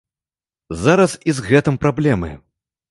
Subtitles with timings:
[0.85, 2.37] Зараз і з гэтым праблемы.